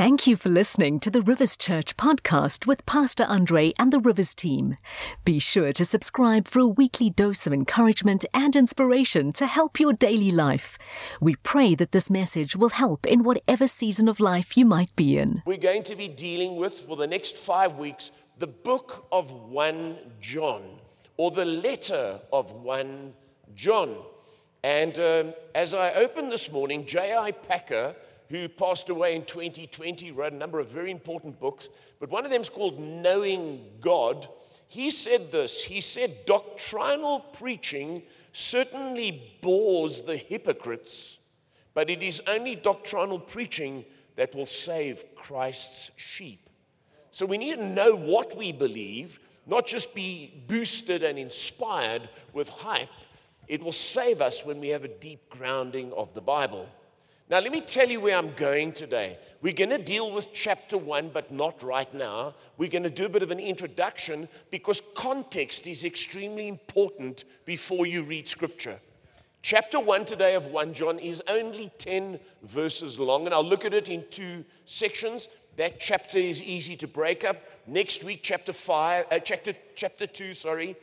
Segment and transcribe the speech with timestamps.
[0.00, 4.34] Thank you for listening to the Rivers Church podcast with Pastor Andre and the Rivers
[4.34, 4.78] team.
[5.26, 9.92] Be sure to subscribe for a weekly dose of encouragement and inspiration to help your
[9.92, 10.78] daily life.
[11.20, 15.18] We pray that this message will help in whatever season of life you might be
[15.18, 15.42] in.
[15.44, 19.98] We're going to be dealing with, for the next five weeks, the book of 1
[20.18, 20.62] John,
[21.18, 23.12] or the letter of 1
[23.54, 23.96] John.
[24.64, 27.32] And um, as I opened this morning, J.I.
[27.32, 27.96] Packer
[28.30, 32.30] who passed away in 2020, wrote a number of very important books, but one of
[32.30, 34.28] them is called Knowing God.
[34.68, 41.18] He said this He said, Doctrinal preaching certainly bores the hypocrites,
[41.74, 43.84] but it is only doctrinal preaching
[44.14, 46.48] that will save Christ's sheep.
[47.10, 52.48] So we need to know what we believe, not just be boosted and inspired with
[52.48, 52.88] hype.
[53.48, 56.68] It will save us when we have a deep grounding of the Bible.
[57.30, 59.16] Now, let me tell you where I'm going today.
[59.40, 62.34] We're going to deal with chapter one, but not right now.
[62.58, 67.86] We're going to do a bit of an introduction because context is extremely important before
[67.86, 68.80] you read scripture.
[69.42, 73.74] Chapter one today of 1 John is only 10 verses long, and I'll look at
[73.74, 75.28] it in two sections.
[75.56, 77.36] That chapter is easy to break up.
[77.64, 80.74] Next week, chapter five, uh, chapter, chapter two, sorry.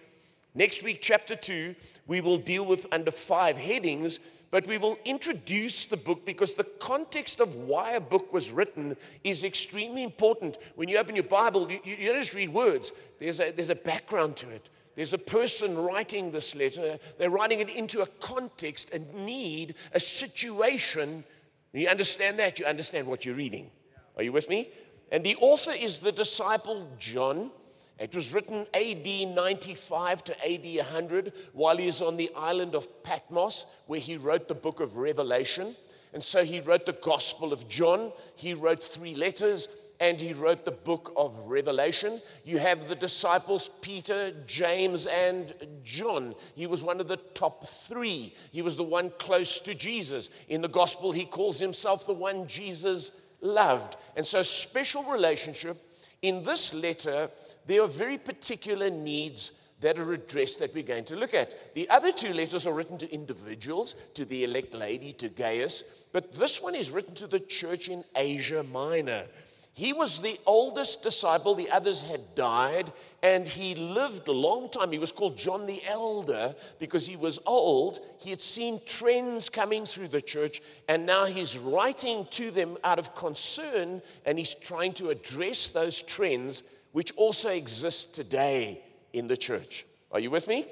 [0.56, 1.75] Next week, chapter two,
[2.08, 6.64] we will deal with under five headings but we will introduce the book because the
[6.64, 10.58] context of why a book was written is extremely important.
[10.76, 13.75] When you open your Bible, you, you don't just read words, there's a, there's a
[13.75, 14.70] background to it.
[14.95, 16.98] There's a person writing this letter.
[17.20, 21.23] They're writing it into a context, a need, a situation.
[21.72, 22.58] You understand that?
[22.58, 23.70] You understand what you're reading.
[24.16, 24.72] Are you with me?
[25.12, 27.52] And the author is the disciple John.
[28.00, 33.03] It was written AD 95 to AD 100 while he is on the island of
[33.03, 35.76] Patmos, where he wrote the book of Revelation.
[36.14, 39.68] And so he wrote the Gospel of John, he wrote three letters,
[40.00, 42.22] and he wrote the book of Revelation.
[42.44, 45.53] You have the disciples Peter, James, and
[45.84, 46.36] John.
[46.56, 48.35] He was one of the top three.
[48.52, 50.29] He was the one close to Jesus.
[50.50, 53.97] In the Gospel, he calls himself the one Jesus loved.
[54.16, 55.84] And so, special relationship.
[56.22, 57.29] In this letter,
[57.67, 61.75] there are very particular needs that are addressed that we're going to look at.
[61.75, 66.33] The other two letters are written to individuals, to the elect lady, to Gaius, but
[66.33, 69.25] this one is written to the church in Asia Minor.
[69.73, 72.91] He was the oldest disciple, the others had died,
[73.22, 74.91] and he lived a long time.
[74.91, 77.99] He was called John the Elder because he was old.
[78.17, 82.97] He had seen trends coming through the church, and now he's writing to them out
[82.97, 86.63] of concern, and he's trying to address those trends
[86.97, 88.81] which also exists today
[89.13, 89.85] in the church.
[90.12, 90.66] Are you with me?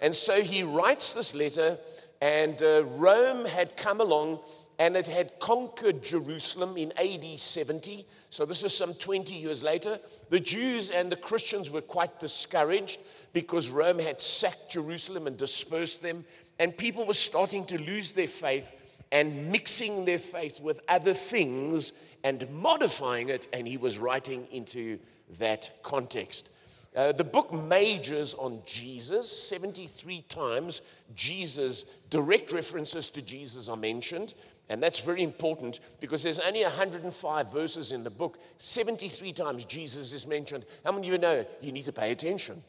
[0.00, 1.76] And so he writes this letter,
[2.20, 4.38] and uh, Rome had come along
[4.78, 8.06] and it had conquered Jerusalem in AD 70.
[8.30, 9.98] So this is some 20 years later.
[10.30, 13.00] The Jews and the Christians were quite discouraged
[13.32, 16.24] because Rome had sacked Jerusalem and dispersed them,
[16.60, 18.72] and people were starting to lose their faith
[19.10, 25.00] and mixing their faith with other things and modifying it, and he was writing into
[25.38, 26.50] that context.
[26.94, 29.30] Uh, the book majors on Jesus.
[29.30, 30.82] 73 times,
[31.14, 34.34] Jesus, direct references to Jesus are mentioned.
[34.68, 38.38] And that's very important because there's only 105 verses in the book.
[38.58, 40.64] 73 times Jesus is mentioned.
[40.84, 42.62] How many of you know you need to pay attention?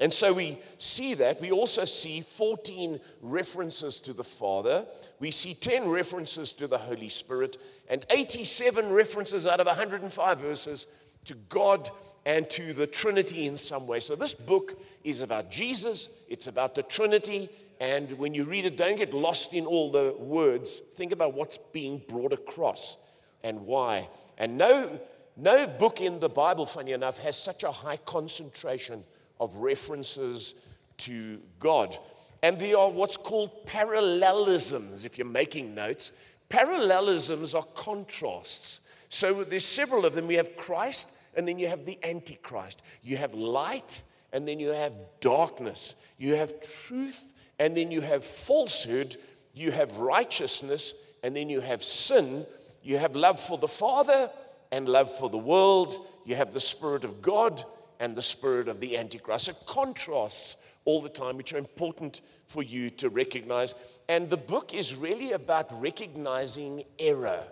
[0.00, 1.40] And so we see that.
[1.40, 4.86] We also see 14 references to the Father.
[5.20, 7.58] We see 10 references to the Holy Spirit
[7.88, 10.86] and 87 references out of 105 verses
[11.24, 11.90] to God
[12.26, 14.00] and to the Trinity in some way.
[14.00, 18.76] So, this book is about Jesus, it's about the Trinity, and when you read it,
[18.76, 20.80] don't get lost in all the words.
[20.96, 22.96] Think about what's being brought across
[23.42, 24.08] and why.
[24.38, 25.00] And no,
[25.36, 29.04] no book in the Bible, funny enough, has such a high concentration
[29.40, 30.54] of references
[30.98, 31.98] to God.
[32.42, 36.12] And there are what's called parallelisms, if you're making notes.
[36.48, 38.80] Parallelisms are contrasts.
[39.08, 40.26] So there's several of them.
[40.26, 42.82] We have Christ, and then you have the Antichrist.
[43.02, 44.02] You have light,
[44.32, 45.94] and then you have darkness.
[46.18, 47.24] You have truth,
[47.58, 49.16] and then you have falsehood.
[49.52, 52.46] You have righteousness, and then you have sin.
[52.82, 54.30] You have love for the Father
[54.72, 55.94] and love for the world.
[56.24, 57.64] You have the Spirit of God
[58.00, 59.46] and the Spirit of the Antichrist.
[59.46, 63.74] So contrasts all the time, which are important for you to recognize.
[64.08, 67.44] And the book is really about recognizing error.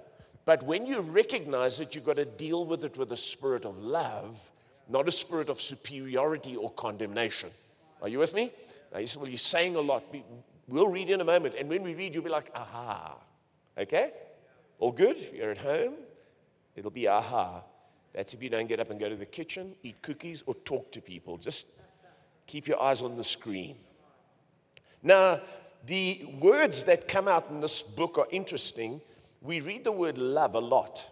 [0.44, 3.79] But when you recognize it, you've got to deal with it with a spirit of
[3.79, 4.50] love,
[4.89, 7.50] not a spirit of superiority or condemnation.
[8.00, 8.50] Are you with me?
[8.93, 10.05] Now you say, well, you're saying a lot.
[10.69, 11.55] We'll read in a moment.
[11.59, 13.17] And when we read, you'll be like, aha.
[13.79, 14.12] Okay?
[14.79, 15.17] All good?
[15.33, 15.94] You're at home?
[16.75, 17.62] It'll be aha.
[18.12, 20.91] That's if you don't get up and go to the kitchen, eat cookies, or talk
[20.93, 21.39] to people.
[21.39, 21.67] Just
[22.47, 23.77] keep your eyes on the screen.
[25.03, 25.41] Now,
[25.87, 29.00] the words that come out in this book are interesting.
[29.43, 31.06] We read the word love a lot.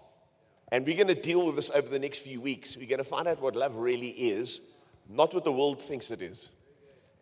[0.73, 2.77] And we're going to deal with this over the next few weeks.
[2.77, 4.61] We're going to find out what love really is,
[5.09, 6.51] not what the world thinks it is.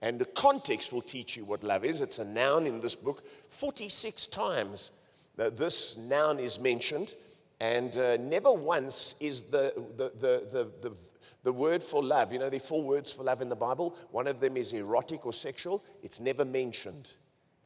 [0.02, 2.02] And the context will teach you what love is.
[2.02, 3.24] It's a noun in this book.
[3.48, 4.90] 46 times
[5.36, 7.14] that this noun is mentioned,
[7.58, 10.92] and uh, never once is the, the, the, the, the,
[11.42, 12.32] the word for love.
[12.32, 13.96] You know, there are four words for love in the Bible.
[14.10, 17.12] One of them is erotic or sexual, it's never mentioned.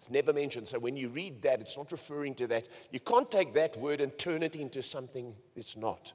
[0.02, 0.66] It's never mentioned.
[0.66, 2.66] So when you read that, it's not referring to that.
[2.90, 6.12] You can't take that word and turn it into something it's not.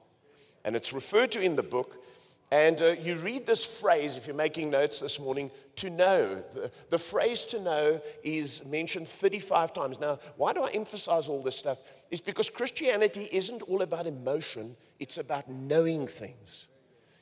[0.62, 2.04] And it's referred to in the book.
[2.50, 6.44] And uh, you read this phrase, if you're making notes this morning, to know.
[6.52, 9.98] The, the phrase to know is mentioned 35 times.
[9.98, 11.78] Now, why do I emphasize all this stuff?
[12.10, 16.68] Is because Christianity isn't all about emotion, it's about knowing things.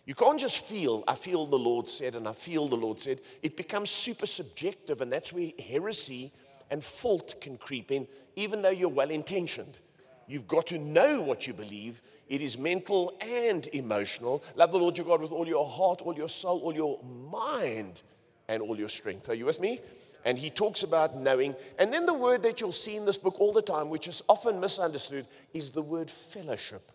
[0.04, 3.20] You can't just feel, I feel the Lord said, and I feel the Lord said.
[3.40, 6.32] It becomes super subjective, and that's where heresy
[6.70, 9.78] and fault can creep in, even though you're well intentioned.
[10.26, 12.02] You've got to know what you believe.
[12.28, 14.42] It is mental and emotional.
[14.56, 18.02] Love the Lord your God with all your heart, all your soul, all your mind,
[18.48, 19.28] and all your strength.
[19.28, 19.80] Are you with me?
[20.24, 21.54] And he talks about knowing.
[21.78, 24.22] And then the word that you'll see in this book all the time, which is
[24.28, 26.90] often misunderstood, is the word fellowship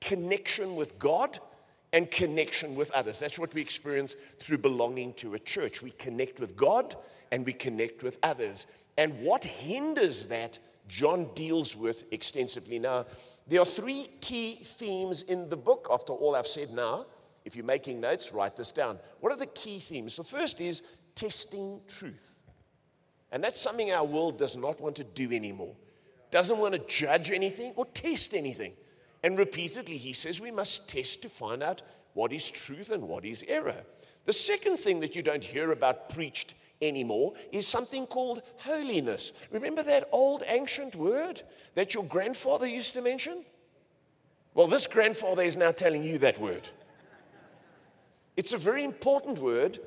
[0.00, 1.40] connection with God
[1.92, 3.18] and connection with others.
[3.18, 5.82] That's what we experience through belonging to a church.
[5.82, 6.94] We connect with God
[7.32, 8.66] and we connect with others.
[8.98, 10.58] And what hinders that,
[10.88, 12.80] John deals with extensively.
[12.80, 13.06] Now,
[13.46, 17.06] there are three key themes in the book, after all I've said now.
[17.44, 18.98] If you're making notes, write this down.
[19.20, 20.16] What are the key themes?
[20.16, 20.82] The first is
[21.14, 22.34] testing truth.
[23.30, 25.74] And that's something our world does not want to do anymore.
[26.30, 28.72] Doesn't want to judge anything or test anything.
[29.22, 31.82] And repeatedly, he says we must test to find out
[32.14, 33.84] what is truth and what is error.
[34.24, 39.32] The second thing that you don't hear about preached anymore is something called holiness.
[39.50, 41.42] Remember that old ancient word
[41.74, 43.44] that your grandfather used to mention?
[44.54, 46.68] Well, this grandfather is now telling you that word.
[48.36, 49.80] It's a very important word,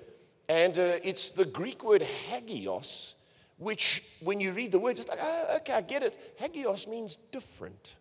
[0.49, 3.15] and uh, it's the Greek word hagios,
[3.57, 6.35] which, when you read the word, it's like, oh, okay, I get it.
[6.37, 7.95] Hagios means different.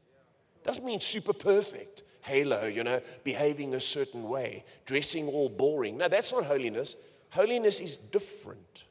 [0.63, 2.03] Doesn't mean super perfect.
[2.23, 5.97] Halo, you know, behaving a certain way, dressing all boring.
[5.99, 6.97] No, that's not holiness.
[7.31, 8.85] Holiness is different.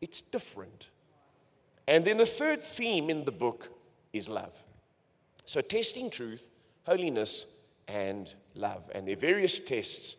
[0.00, 0.88] It's different.
[1.86, 3.70] And then the third theme in the book
[4.12, 4.62] is love.
[5.44, 6.50] So, testing truth,
[6.84, 7.46] holiness,
[7.88, 8.90] and love.
[8.94, 10.16] And there are various tests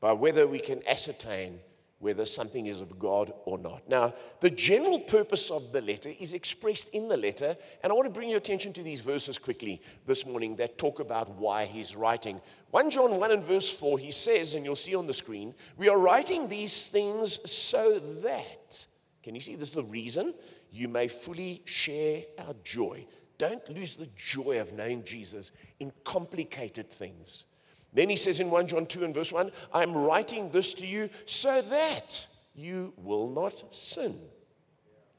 [0.00, 1.60] by whether we can ascertain
[1.98, 3.88] whether something is of God or not.
[3.88, 8.06] Now, the general purpose of the letter is expressed in the letter, and I want
[8.06, 11.96] to bring your attention to these verses quickly this morning that talk about why he's
[11.96, 12.40] writing.
[12.70, 15.88] 1 John 1 and verse 4, he says, and you'll see on the screen, we
[15.88, 18.86] are writing these things so that,
[19.22, 20.34] can you see this is the reason?
[20.70, 23.06] You may fully share our joy.
[23.38, 27.46] Don't lose the joy of knowing Jesus in complicated things.
[27.96, 31.08] Then he says in 1 John 2 and verse 1, I'm writing this to you
[31.24, 34.18] so that you will not sin.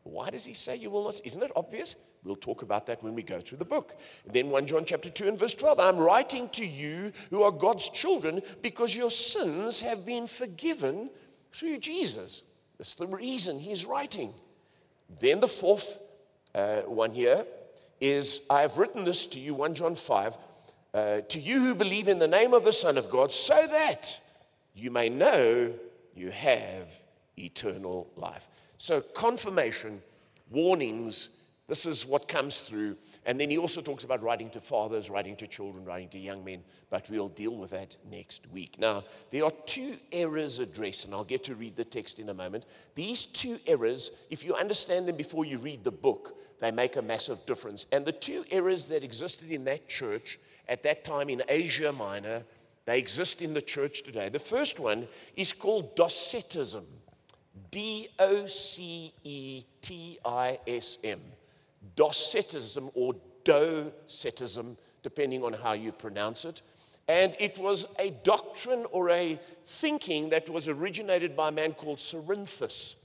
[0.04, 1.20] Why does he say you will not?
[1.26, 1.96] Isn't it obvious?
[2.24, 3.96] We'll talk about that when we go through the book.
[4.28, 7.90] then 1 John chapter 2 and verse 12, I'm writing to you who are God's
[7.90, 11.10] children because your sins have been forgiven
[11.52, 12.44] through Jesus.
[12.78, 14.36] That's the reason he's writing.
[15.20, 16.00] Then the fourth
[16.54, 17.44] uh, one here
[18.00, 20.38] is I have written this to you, 1 John 5,
[20.98, 24.20] uh, to you who believe in the name of the Son of God, so that
[24.74, 25.72] you may know
[26.16, 26.90] you have
[27.38, 28.48] eternal life.
[28.80, 30.02] So, confirmation,
[30.50, 31.30] warnings,
[31.68, 32.98] this is what comes through.
[33.28, 36.44] And then he also talks about writing to fathers, writing to children, writing to young
[36.44, 38.80] men, but we'll deal with that next week.
[38.80, 42.34] Now, there are two errors addressed, and I'll get to read the text in a
[42.34, 42.66] moment.
[42.96, 47.02] These two errors, if you understand them before you read the book, they make a
[47.04, 47.86] massive difference.
[47.92, 52.44] And the two errors that existed in that church at that time in Asia Minor,
[52.86, 54.30] they exist in the church today.
[54.30, 56.86] The first one is called Docetism
[57.72, 61.20] D O C E T I S M.
[61.96, 66.62] Docetism or Docetism, depending on how you pronounce it.
[67.08, 72.00] And it was a doctrine or a thinking that was originated by a man called
[72.00, 72.96] Cerinthus.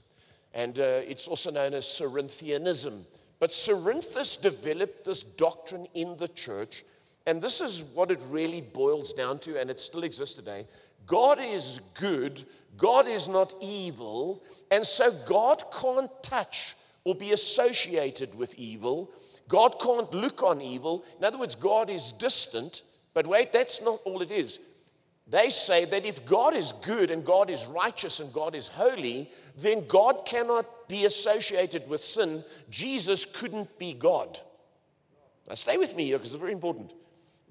[0.53, 3.05] And uh, it's also known as Cerinthianism.
[3.39, 6.83] But Cerinthus developed this doctrine in the church
[7.25, 10.67] and this is what it really boils down to, and it still exists today.
[11.05, 12.43] God is good,
[12.77, 19.11] God is not evil, and so God can't touch or be associated with evil.
[19.47, 21.03] God can't look on evil.
[21.19, 22.81] In other words, God is distant
[23.13, 24.59] But wait, that's not all it is.
[25.27, 29.29] They say that if God is good and God is righteous and God is holy,
[29.57, 32.43] then God cannot be associated with sin.
[32.69, 34.39] Jesus couldn't be God.
[35.47, 36.91] Now, stay with me here because it's very important.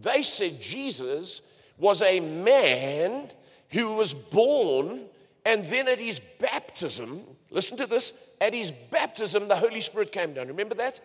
[0.00, 1.40] They said Jesus
[1.78, 3.30] was a man
[3.70, 5.02] who was born,
[5.44, 10.34] and then at his baptism, listen to this, at his baptism, the Holy Spirit came
[10.34, 10.48] down.
[10.48, 11.00] Remember that?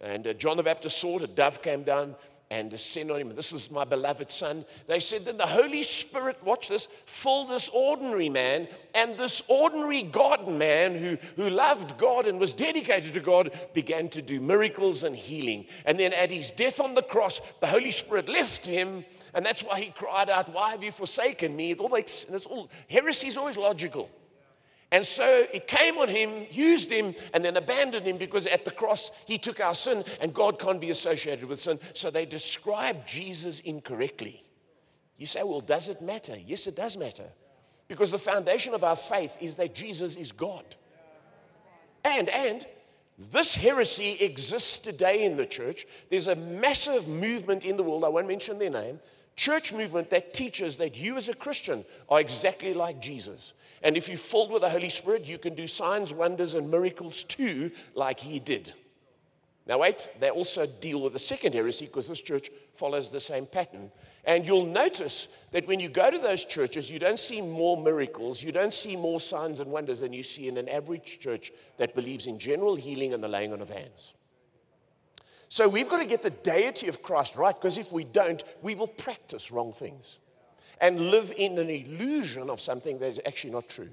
[0.00, 2.14] And uh, John the Baptist saw it, a dove came down
[2.50, 3.34] and descend on him.
[3.34, 4.64] This is my beloved son.
[4.86, 10.02] They said that the Holy Spirit, watch this, filled this ordinary man, and this ordinary
[10.04, 15.02] God man who, who loved God and was dedicated to God began to do miracles
[15.02, 15.66] and healing.
[15.84, 19.62] And then at his death on the cross, the Holy Spirit left him, and that's
[19.62, 21.72] why he cried out, Why have you forsaken me?
[21.72, 24.08] It all makes and it's all heresy is always logical.
[24.92, 28.70] And so it came on him, used him, and then abandoned him because at the
[28.70, 31.80] cross he took our sin, and God can't be associated with sin.
[31.92, 34.44] So they describe Jesus incorrectly.
[35.16, 36.36] You say, well, does it matter?
[36.36, 37.28] Yes, it does matter.
[37.88, 40.64] Because the foundation of our faith is that Jesus is God.
[42.04, 42.66] And, and,
[43.18, 45.86] this heresy exists today in the church.
[46.10, 49.00] There's a massive movement in the world, I won't mention their name,
[49.36, 53.52] church movement that teaches that you as a Christian are exactly like Jesus.
[53.82, 57.22] And if you're filled with the Holy Spirit, you can do signs, wonders, and miracles
[57.22, 58.72] too, like he did.
[59.66, 63.46] Now, wait, they also deal with the second heresy because this church follows the same
[63.46, 63.90] pattern.
[64.24, 68.42] And you'll notice that when you go to those churches, you don't see more miracles,
[68.42, 71.94] you don't see more signs and wonders than you see in an average church that
[71.94, 74.14] believes in general healing and the laying on of hands.
[75.48, 78.74] So we've got to get the deity of Christ right because if we don't, we
[78.74, 80.18] will practice wrong things
[80.80, 83.90] and live in an illusion of something that is actually not true.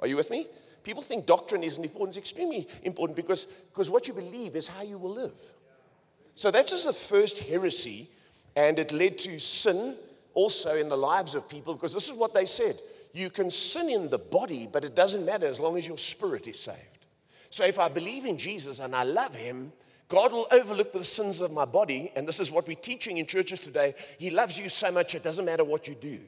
[0.00, 0.46] Are you with me?
[0.82, 2.16] People think doctrine isn't important.
[2.16, 5.38] It's extremely important because, because what you believe is how you will live.
[6.34, 8.08] So that is the first heresy,
[8.54, 9.96] and it led to sin
[10.34, 12.78] also in the lives of people because this is what they said.
[13.12, 16.46] You can sin in the body, but it doesn't matter as long as your spirit
[16.46, 17.06] is saved.
[17.50, 19.72] So if I believe in Jesus and I love him,
[20.08, 23.26] God will overlook the sins of my body, and this is what we're teaching in
[23.26, 23.94] churches today.
[24.18, 26.20] He loves you so much, it doesn't matter what you do.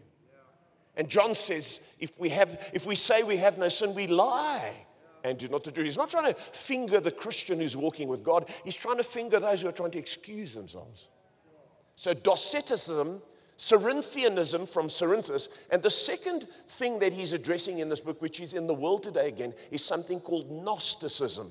[0.96, 4.74] And John says, if we, have, if we say we have no sin, we lie
[5.24, 5.86] and do not the truth.
[5.86, 9.40] He's not trying to finger the Christian who's walking with God, he's trying to finger
[9.40, 11.08] those who are trying to excuse themselves.
[11.94, 13.20] So, Doceticism,
[13.56, 18.54] Cerinthianism from Cerinthus, and the second thing that he's addressing in this book, which is
[18.54, 21.50] in the world today again, is something called Gnosticism.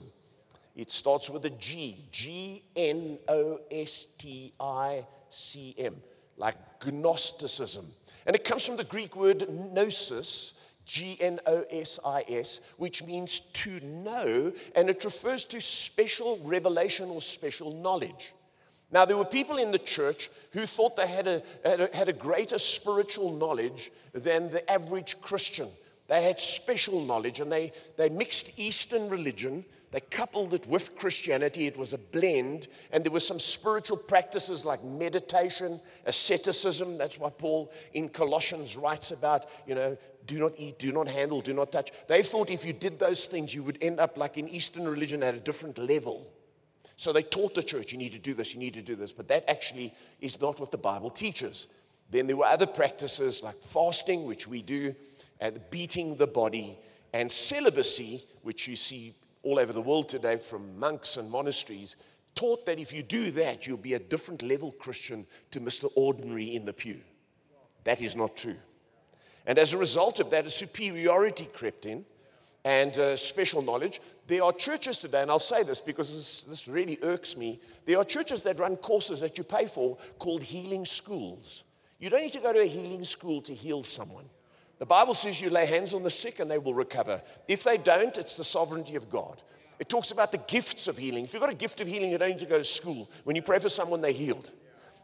[0.80, 5.98] It starts with a G, G N O S T I C M,
[6.38, 6.56] like
[6.86, 7.86] Gnosticism.
[8.26, 10.54] And it comes from the Greek word gnosis,
[10.86, 16.40] G N O S I S, which means to know, and it refers to special
[16.46, 18.32] revelation or special knowledge.
[18.90, 22.08] Now, there were people in the church who thought they had a, had a, had
[22.08, 25.68] a greater spiritual knowledge than the average Christian.
[26.08, 31.66] They had special knowledge and they, they mixed Eastern religion they coupled it with Christianity.
[31.66, 32.68] It was a blend.
[32.92, 36.98] And there were some spiritual practices like meditation, asceticism.
[36.98, 41.42] That's why Paul in Colossians writes about, you know, do not eat, do not handle,
[41.42, 41.92] do not touch.
[42.08, 45.24] They thought if you did those things, you would end up like in Eastern religion
[45.24, 46.28] at a different level.
[46.96, 49.12] So they taught the church, you need to do this, you need to do this.
[49.12, 51.66] But that actually is not what the Bible teaches.
[52.12, 54.94] Then there were other practices like fasting, which we do,
[55.40, 56.78] and beating the body,
[57.14, 61.96] and celibacy, which you see all over the world today from monks and monasteries
[62.36, 65.90] taught that if you do that, you'll be a different level Christian to Mr.
[65.96, 67.02] Ordinary in the pew.
[67.84, 68.58] That is not true.
[69.46, 72.06] And as a result of that, a superiority crept in
[72.64, 74.02] and uh, special knowledge.
[74.28, 77.60] There are churches today, and I'll say this because this, this really irks me.
[77.86, 81.64] There are churches that run courses that you pay for called healing schools.
[82.00, 84.26] You don't need to go to a healing school to heal someone.
[84.80, 87.22] The Bible says you lay hands on the sick and they will recover.
[87.48, 89.42] If they don't, it's the sovereignty of God.
[89.78, 91.26] It talks about the gifts of healing.
[91.26, 93.10] If you've got a gift of healing, you don't need to go to school.
[93.26, 94.52] When you pray for someone, they're healed.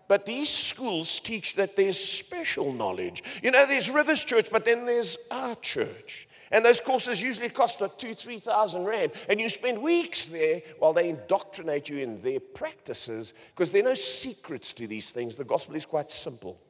[0.07, 3.23] But these schools teach that there's special knowledge.
[3.41, 6.27] You know, there's Rivers Church, but then there's our church.
[6.51, 9.13] And those courses usually cost like two, three thousand rand.
[9.27, 13.89] And you spend weeks there while they indoctrinate you in their practices because there are
[13.89, 15.35] no secrets to these things.
[15.35, 16.61] The gospel is quite simple.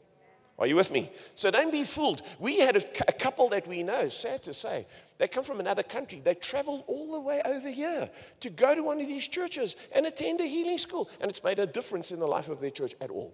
[0.58, 1.12] Are you with me?
[1.36, 2.22] So don't be fooled.
[2.40, 5.84] We had a, a, couple that we know, sad to say, they come from another
[5.84, 6.22] country.
[6.24, 8.10] They travel all the way over here
[8.40, 11.10] to go to one of these churches and attend a healing school.
[11.20, 13.34] And it's made a difference in the life of their church at all.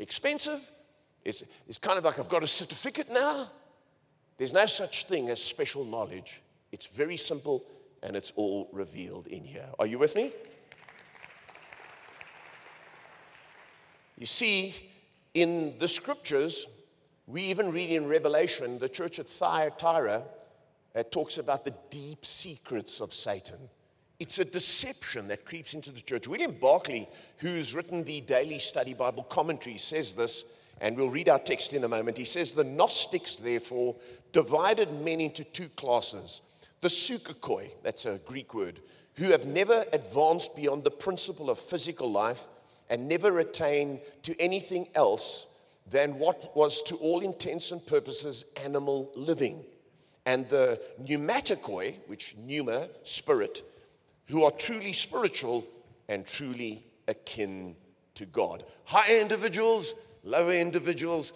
[0.00, 0.60] Expensive.
[1.24, 3.50] It's, it's kind of like I've got a certificate now.
[4.36, 6.40] There's no such thing as special knowledge.
[6.72, 7.64] It's very simple
[8.02, 9.68] and it's all revealed in here.
[9.78, 10.32] Are you with me?
[14.16, 14.74] You see,
[15.34, 16.66] In the scriptures,
[17.26, 20.22] we even read in Revelation, the church at Thyatira
[20.94, 23.58] uh, talks about the deep secrets of Satan.
[24.18, 26.26] It's a deception that creeps into the church.
[26.26, 30.44] William Barclay, who's written the Daily Study Bible commentary, says this,
[30.80, 32.16] and we'll read our text in a moment.
[32.16, 33.96] He says, The Gnostics, therefore,
[34.32, 36.40] divided men into two classes
[36.80, 38.80] the psychikoi, that's a Greek word,
[39.14, 42.46] who have never advanced beyond the principle of physical life
[42.90, 45.46] and never attain to anything else
[45.90, 49.64] than what was, to all intents and purposes, animal living.
[50.26, 53.62] And the pneumaticoi, which pneuma, spirit,
[54.26, 55.66] who are truly spiritual
[56.08, 57.74] and truly akin
[58.14, 58.64] to God.
[58.84, 61.32] Higher individuals, lower individuals,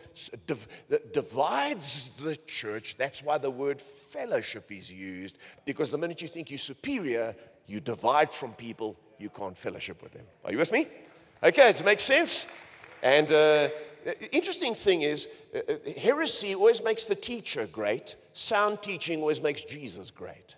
[0.46, 0.68] div-
[1.12, 2.96] divides the church.
[2.98, 7.34] That's why the word fellowship is used, because the minute you think you're superior,
[7.66, 10.26] you divide from people, you can't fellowship with them.
[10.44, 10.86] Are you with me?
[11.44, 12.46] Okay, it makes sense.
[13.02, 13.68] And uh,
[14.30, 18.14] interesting thing is, uh, uh, heresy always makes the teacher great.
[18.32, 20.54] Sound teaching always makes Jesus great.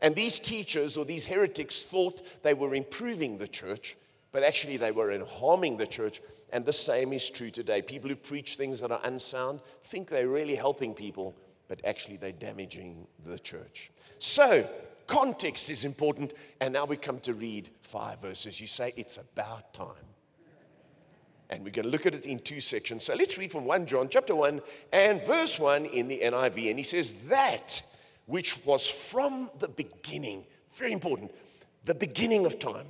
[0.00, 3.96] And these teachers or these heretics thought they were improving the church,
[4.30, 6.22] but actually they were harming the church.
[6.52, 7.82] And the same is true today.
[7.82, 11.34] People who preach things that are unsound think they're really helping people,
[11.66, 13.90] but actually they're damaging the church.
[14.20, 14.68] So,
[15.10, 16.32] context is important.
[16.60, 18.60] And now we come to read five verses.
[18.60, 20.06] You say, It's about time.
[21.50, 23.04] And we're going to look at it in two sections.
[23.04, 24.60] So let's read from 1 John chapter 1
[24.92, 26.70] and verse 1 in the NIV.
[26.70, 27.82] And he says, That
[28.26, 30.44] which was from the beginning,
[30.76, 31.32] very important,
[31.84, 32.86] the beginning of time,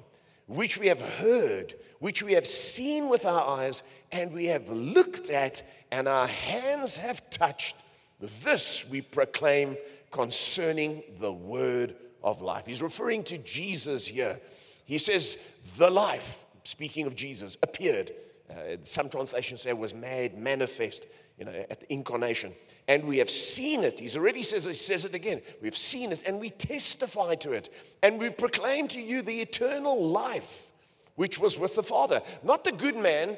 [0.46, 5.30] which we have heard, which we have seen with our eyes, and we have looked
[5.30, 7.76] at, and our hands have touched,
[8.20, 9.78] this we proclaim
[10.10, 12.66] concerning the word of life.
[12.66, 14.40] He's referring to Jesus here.
[14.84, 15.38] He says,
[15.76, 18.12] The life, speaking of Jesus, appeared.
[18.50, 21.06] Uh, some translations say was made manifest,
[21.38, 22.52] you know, at the incarnation
[22.90, 24.00] and we have seen it.
[24.00, 25.42] He's already says he says it again.
[25.62, 27.68] We've seen it and we testify to it.
[28.02, 30.66] And we proclaim to you the eternal life
[31.14, 32.20] which was with the Father.
[32.42, 33.36] Not the good man,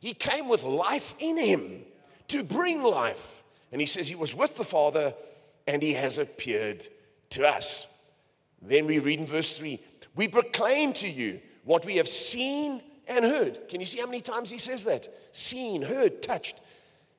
[0.00, 1.84] he came with life in him
[2.28, 3.42] to bring life.
[3.72, 5.14] And he says he was with the Father
[5.66, 6.86] and he has appeared
[7.30, 7.86] to us.
[8.62, 9.80] Then we read in verse 3
[10.14, 13.68] We proclaim to you what we have seen and heard.
[13.68, 15.08] Can you see how many times he says that?
[15.32, 16.60] Seen, heard, touched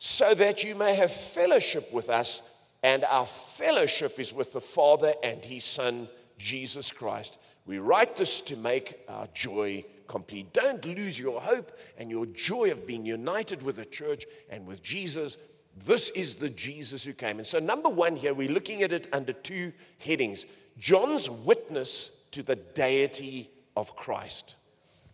[0.04, 2.42] so that you may have fellowship with us,
[2.84, 7.38] and our fellowship is with the Father and His Son, Jesus Christ.
[7.66, 10.52] We write this to make our joy complete.
[10.52, 14.84] Don't lose your hope and your joy of being united with the church and with
[14.84, 15.38] Jesus.
[15.86, 17.38] This is the Jesus who came.
[17.38, 20.46] And so, number one here, we're looking at it under two headings
[20.78, 24.56] John's witness to the deity of Christ.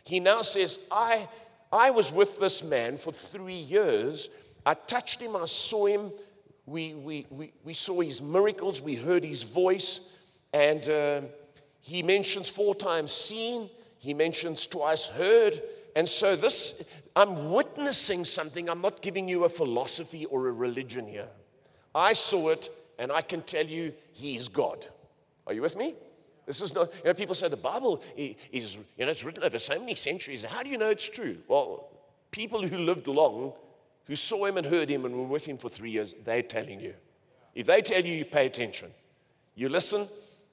[0.04, 1.28] He now says, I,
[1.72, 4.30] I was with this man for three years
[4.66, 6.12] I touched him, I saw him,
[6.66, 10.02] we, we, we, we saw his miracles, we heard his voice,
[10.54, 11.22] and uh,
[11.80, 15.62] he mentions four times seen, he mentions twice heard.
[15.96, 16.82] And so, this,
[17.16, 18.70] I'm witnessing something.
[18.70, 21.28] I'm not giving you a philosophy or a religion here.
[21.96, 22.70] I saw it,
[23.00, 24.86] and I can tell you, He is God.
[25.50, 25.96] Are you with me?
[26.46, 29.58] This is not, you know, people say the Bible is, you know, it's written over
[29.58, 30.44] so many centuries.
[30.44, 31.38] How do you know it's true?
[31.48, 31.90] Well,
[32.30, 33.54] people who lived long
[34.06, 36.80] who saw him and heard him and were with him for three years, they're telling
[36.80, 36.94] you.
[37.56, 38.92] If they tell you, you pay attention.
[39.56, 40.08] You listen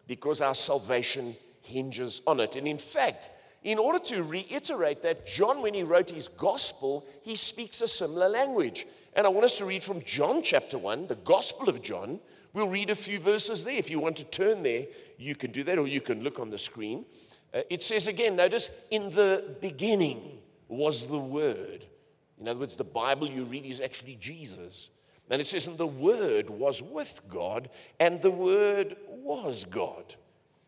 [0.06, 2.56] because our salvation hinges on it.
[2.56, 3.28] And in fact,
[3.64, 8.30] in order to reiterate that, John, when he wrote his gospel, he speaks a similar
[8.30, 8.87] language.
[9.14, 12.20] And I want us to read from John chapter 1, the Gospel of John.
[12.57, 13.77] We'll read a few verses there.
[13.77, 14.87] If you want to turn there,
[15.19, 17.05] you can do that, or you can look on the screen.
[17.53, 20.38] Uh, it says again, notice, in the beginning
[20.69, 21.87] was the Word
[22.40, 24.90] in other words, the Bible you read is actually Jesus.
[25.31, 30.14] And it says, and the Word was with God, and the Word was God.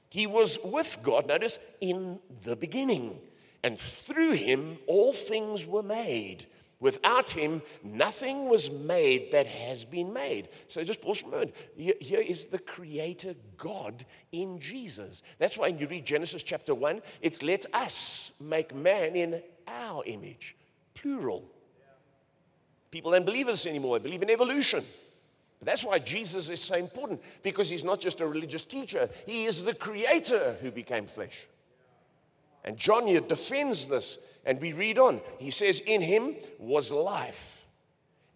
[0.09, 3.21] He was with God, notice, in the beginning.
[3.63, 6.47] And through him, all things were made.
[6.81, 10.49] Without him, nothing was made that has been made.
[10.69, 11.55] So just pause for a moment.
[11.77, 15.23] Here is the Creator God in Jesus.
[15.39, 20.05] That's why when you read Genesis chapter 1, it's let us make man in our
[20.07, 20.57] image,
[20.95, 21.51] plural.
[22.93, 24.85] People don't believe this anymore, they believe in evolution.
[25.59, 29.47] But that's why Jesus is so important, because he's not just a religious teacher, he
[29.47, 31.49] is the creator who became flesh.
[32.69, 35.23] And John here defends this, and we read on.
[35.39, 37.67] He says, In him was life,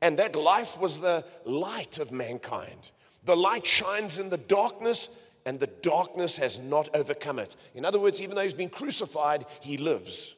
[0.01, 2.93] and that life was the light of mankind.
[3.25, 5.11] The light shines in the darkness,
[5.45, 7.57] and the darkness has not overcome it.
[7.75, 10.35] In other words, even though he's been crucified, he lives.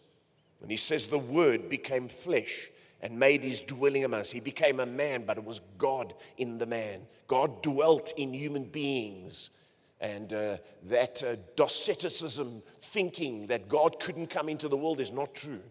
[0.61, 4.33] And he says, The word became flesh and made his dwelling among us.
[4.33, 7.03] He became a man, but it was God in the man.
[7.29, 9.51] God dwelt in human beings.
[10.05, 15.33] And uh, that uh, Doceticism thinking that God couldn't come into the world is not
[15.33, 15.63] true.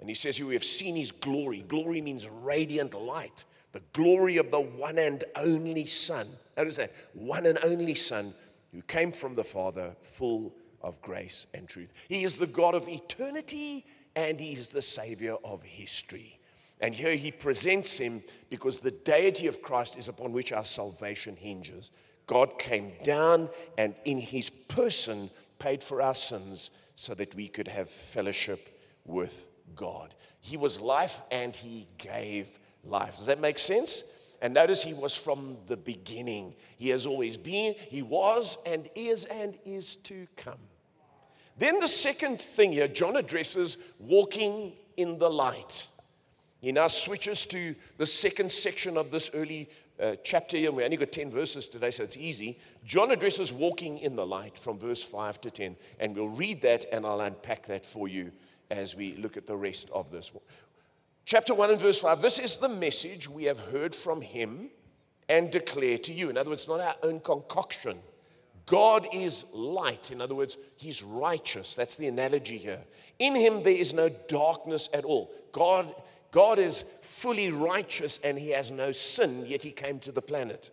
[0.00, 1.64] And he says, We have seen his glory.
[1.68, 3.44] Glory means radiant light.
[3.70, 6.26] The glory of the one and only Son.
[6.56, 8.34] Notice that one and only Son
[8.72, 10.52] who came from the Father, full
[10.82, 11.92] of grace and truth.
[12.08, 16.40] He is the God of eternity and he is the Savior of history.
[16.80, 21.36] And here he presents him because the deity of Christ is upon which our salvation
[21.36, 21.92] hinges.
[22.30, 27.66] God came down and in his person paid for our sins so that we could
[27.66, 30.14] have fellowship with God.
[30.40, 33.16] He was life and he gave life.
[33.16, 34.04] Does that make sense?
[34.40, 36.54] And notice he was from the beginning.
[36.78, 40.60] He has always been, he was, and is, and is to come.
[41.58, 45.88] Then the second thing here, John addresses walking in the light.
[46.60, 49.68] He now switches to the second section of this early
[50.00, 50.72] uh, chapter here.
[50.72, 52.58] We only got 10 verses today, so it's easy.
[52.84, 55.76] John addresses walking in the light from verse 5 to 10.
[55.98, 58.32] And we'll read that and I'll unpack that for you
[58.70, 60.32] as we look at the rest of this.
[61.24, 64.70] Chapter 1 and verse 5 this is the message we have heard from him
[65.28, 66.28] and declare to you.
[66.28, 67.98] In other words, not our own concoction.
[68.66, 70.10] God is light.
[70.10, 71.74] In other words, he's righteous.
[71.74, 72.80] That's the analogy here.
[73.18, 75.30] In him, there is no darkness at all.
[75.52, 75.92] God,
[76.30, 80.70] God is fully righteous and he has no sin, yet he came to the planet.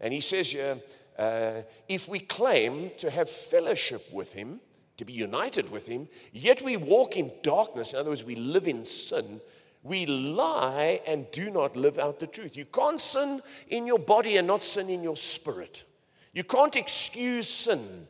[0.00, 0.78] And he says here,
[1.18, 4.60] uh, if we claim to have fellowship with him,
[4.96, 8.66] to be united with him, yet we walk in darkness, in other words, we live
[8.66, 9.40] in sin,
[9.82, 12.56] we lie and do not live out the truth.
[12.56, 15.84] You can't sin in your body and not sin in your spirit.
[16.32, 18.06] You can't excuse sin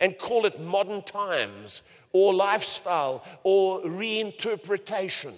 [0.00, 1.82] and call it modern times
[2.12, 5.34] or lifestyle or reinterpretation.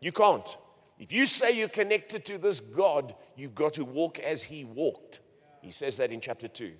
[0.00, 0.56] You can't.
[0.98, 5.20] If you say you're connected to this God, you've got to walk as He walked.
[5.62, 6.72] He says that in chapter 2.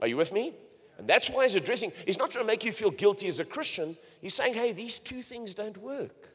[0.00, 0.54] Are you with me?
[0.98, 3.44] And that's why he's addressing, he's not trying to make you feel guilty as a
[3.44, 3.96] Christian.
[4.20, 6.30] He's saying, hey, these two things don't work.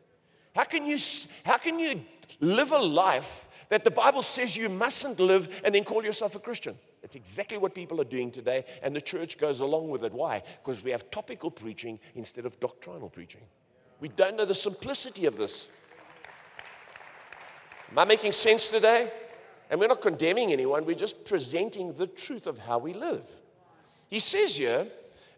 [0.56, 0.98] How can you,
[1.44, 2.02] how can you
[2.40, 6.40] live a life that the Bible says you mustn't live and then call yourself a
[6.40, 6.78] Christian?
[7.02, 10.14] It's exactly what people are doing today, and the church goes along with it.
[10.14, 10.42] Why?
[10.64, 13.42] Because we have topical preaching instead of doctrinal preaching.
[14.00, 15.68] We don't know the simplicity of this.
[17.94, 19.12] Am I making sense today?
[19.70, 23.22] And we're not condemning anyone, we're just presenting the truth of how we live.
[24.10, 24.88] He says here,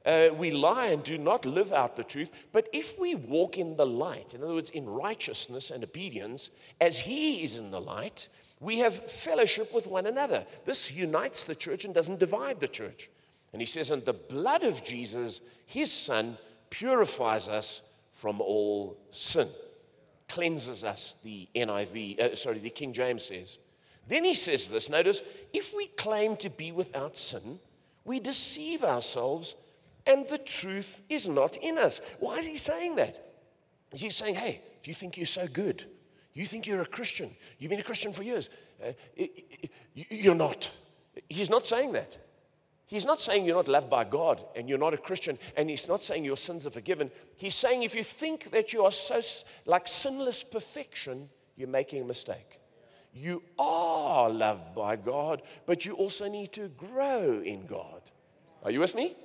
[0.05, 2.31] uh, we lie and do not live out the truth.
[2.53, 7.01] But if we walk in the light, in other words, in righteousness and obedience, as
[7.01, 8.29] He is in the light,
[8.61, 10.45] we have fellowship with one another.
[10.63, 13.09] This unites the church and doesn't divide the church.
[13.51, 16.37] And He says, and the blood of Jesus, His Son,
[16.69, 19.49] purifies us from all sin,
[20.27, 23.59] cleanses us, the NIV, uh, sorry, the King James says.
[24.07, 25.21] Then he says this notice,
[25.53, 27.59] if we claim to be without sin,
[28.03, 29.55] we deceive ourselves
[30.05, 32.01] and the truth is not in us.
[32.19, 33.19] Why is he saying that?
[33.91, 35.83] Is he saying, hey, do you think you're so good?
[36.33, 37.31] You think you're a Christian?
[37.57, 38.49] You've been a Christian for years.
[38.83, 38.91] Uh,
[39.93, 40.69] you're not.
[41.29, 42.17] He's not saying that.
[42.87, 45.87] He's not saying you're not loved by God and you're not a Christian, and he's
[45.87, 47.09] not saying your sins are forgiven.
[47.35, 49.21] He's saying if you think that you are so
[49.65, 52.59] like sinless perfection, you're making a mistake.
[53.13, 58.01] You are loved by God, but you also need to grow in God.
[58.63, 59.15] Are you with me?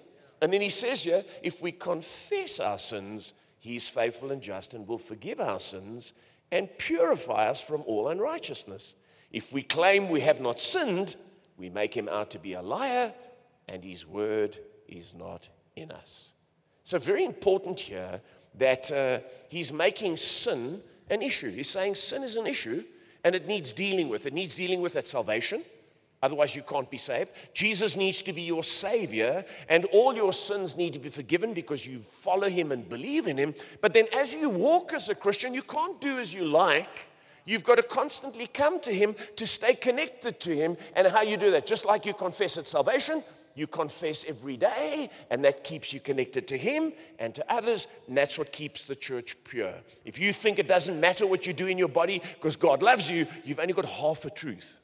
[0.40, 4.87] And then he says here, if we confess our sins, he's faithful and just and
[4.87, 6.14] will forgive our sins
[6.51, 8.94] and purify us from all unrighteousness.
[9.33, 11.16] If we claim we have not sinned,
[11.57, 13.12] we make him out to be a liar,
[13.71, 16.33] and his word is not in us.
[16.85, 18.21] So, very important here
[18.59, 21.51] that uh, he's making sin an issue.
[21.51, 22.83] He's saying sin is an issue
[23.25, 24.27] and it needs dealing with.
[24.27, 25.63] It needs dealing with at salvation.
[26.23, 27.31] Otherwise, you can't be saved.
[27.55, 31.87] Jesus needs to be your Savior, and all your sins need to be forgiven because
[31.87, 33.55] you follow Him and believe in Him.
[33.81, 37.09] But then, as you walk as a Christian, you can't do as you like.
[37.47, 40.77] You've got to constantly come to Him to stay connected to Him.
[40.95, 41.67] And how you do that?
[41.67, 43.25] Just like you confess at salvation,
[43.61, 48.16] you confess every day, and that keeps you connected to Him and to others, and
[48.16, 49.75] that's what keeps the church pure.
[50.05, 53.09] If you think it doesn't matter what you do in your body because God loves
[53.09, 54.81] you, you've only got half a truth.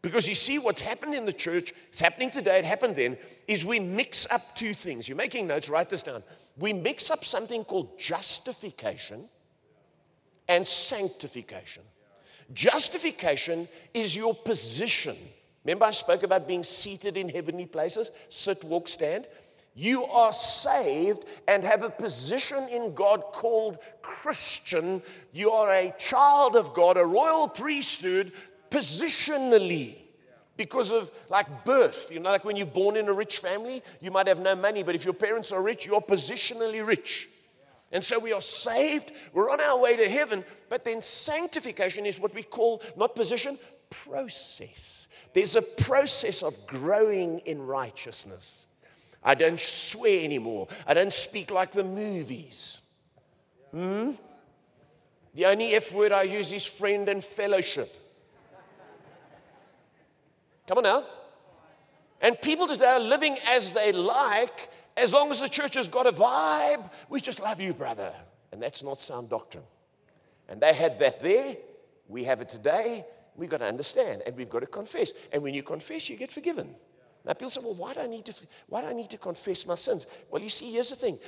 [0.00, 3.16] Because you see, what's happened in the church, it's happening today, it happened then,
[3.48, 5.08] is we mix up two things.
[5.08, 6.22] You're making notes, write this down.
[6.56, 9.28] We mix up something called justification
[10.46, 11.82] and sanctification.
[12.52, 15.16] Justification is your position.
[15.68, 19.26] Remember, I spoke about being seated in heavenly places sit, walk, stand?
[19.74, 25.02] You are saved and have a position in God called Christian.
[25.30, 28.32] You are a child of God, a royal priesthood,
[28.70, 29.96] positionally.
[30.56, 34.10] Because of like birth, you know, like when you're born in a rich family, you
[34.10, 37.28] might have no money, but if your parents are rich, you're positionally rich.
[37.92, 42.18] And so we are saved, we're on our way to heaven, but then sanctification is
[42.18, 43.58] what we call not position,
[43.90, 45.07] process.
[45.34, 48.66] There's a process of growing in righteousness.
[49.22, 50.68] I don't swear anymore.
[50.86, 52.80] I don't speak like the movies.
[53.72, 54.12] Hmm?
[55.34, 57.94] The only F word I use is friend and fellowship.
[60.66, 61.04] Come on now.
[62.20, 66.06] And people today are living as they like, as long as the church has got
[66.06, 66.90] a vibe.
[67.08, 68.12] We just love you, brother.
[68.50, 69.64] And that's not sound doctrine.
[70.48, 71.56] And they had that there.
[72.08, 73.04] We have it today.
[73.38, 75.12] We've got to understand and we've got to confess.
[75.32, 76.74] And when you confess, you get forgiven.
[77.24, 78.34] Now, people say, well, why do, I need to,
[78.68, 80.06] why do I need to confess my sins?
[80.30, 81.18] Well, you see, here's the thing.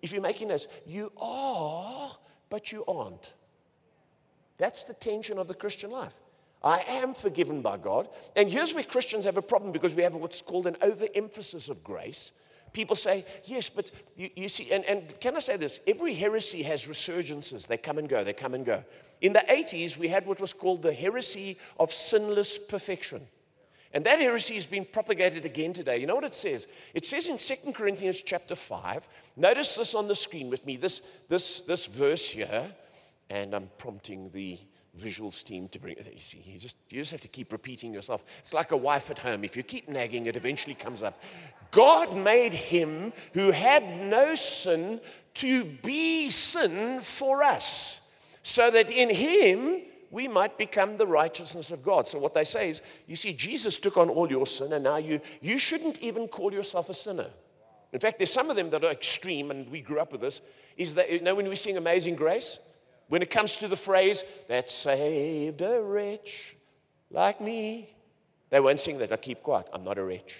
[0.00, 2.10] If you're making notes, you are,
[2.48, 3.32] but you aren't.
[4.56, 6.14] That's the tension of the Christian life.
[6.62, 8.08] I am forgiven by God.
[8.36, 11.84] And here's where Christians have a problem because we have what's called an overemphasis of
[11.84, 12.32] grace.
[12.72, 15.80] People say, yes, but you, you see, and, and can I say this?
[15.86, 17.66] Every heresy has resurgences.
[17.66, 18.84] They come and go, they come and go.
[19.20, 23.26] In the 80s, we had what was called the heresy of sinless perfection.
[23.92, 25.98] And that heresy has been propagated again today.
[25.98, 26.68] You know what it says?
[26.94, 31.02] It says in 2 Corinthians chapter 5, notice this on the screen with me, this,
[31.28, 32.70] this, this verse here,
[33.28, 34.58] and I'm prompting the
[35.00, 35.96] visuals team to bring.
[35.96, 38.24] You see, you just, you just have to keep repeating yourself.
[38.40, 39.44] It's like a wife at home.
[39.44, 41.22] If you keep nagging, it eventually comes up.
[41.70, 45.00] God made him who had no sin
[45.34, 48.00] to be sin for us,
[48.42, 52.08] so that in him we might become the righteousness of God.
[52.08, 54.96] So what they say is, you see, Jesus took on all your sin, and now
[54.96, 57.30] you, you shouldn't even call yourself a sinner.
[57.92, 60.40] In fact, there's some of them that are extreme, and we grew up with this,
[60.76, 62.58] is that, you know, when we sing Amazing Grace,
[63.10, 66.56] when it comes to the phrase, that saved a wretch
[67.10, 67.90] like me,
[68.50, 69.12] they won't sing that.
[69.12, 69.66] I keep quiet.
[69.72, 70.34] I'm not a wretch.